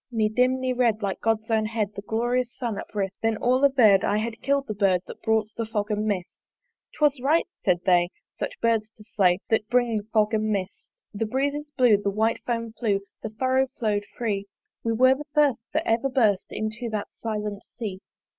Ne 0.11 0.27
dim 0.29 0.59
ne 0.59 0.73
red, 0.73 1.03
like 1.03 1.21
God's 1.21 1.51
own 1.51 1.65
head, 1.67 1.93
The 1.93 2.01
glorious 2.01 2.51
Sun 2.57 2.79
uprist: 2.79 3.21
Then 3.21 3.37
all 3.37 3.61
averr'd, 3.63 4.03
I 4.03 4.17
had 4.17 4.41
kill'd 4.41 4.65
the 4.65 4.73
Bird 4.73 5.03
That 5.05 5.21
brought 5.21 5.47
the 5.57 5.63
fog 5.67 5.91
and 5.91 6.07
mist. 6.07 6.49
'Twas 6.95 7.21
right, 7.21 7.45
said 7.63 7.81
they, 7.85 8.09
such 8.33 8.59
birds 8.61 8.89
to 8.97 9.03
slay 9.03 9.37
That 9.49 9.69
bring 9.69 9.97
the 9.97 10.03
fog 10.11 10.33
and 10.33 10.49
mist. 10.49 10.89
The 11.13 11.27
breezes 11.27 11.69
blew, 11.77 11.97
the 11.97 12.09
white 12.09 12.39
foam 12.47 12.73
flew, 12.73 13.01
The 13.21 13.29
furrow 13.29 13.67
follow'd 13.79 14.05
free: 14.17 14.47
We 14.83 14.91
were 14.91 15.13
the 15.13 15.25
first 15.35 15.59
that 15.73 15.85
ever 15.85 16.09
burst 16.09 16.47
Into 16.49 16.89
that 16.89 17.09
silent 17.13 17.61
Sea. 17.75 17.99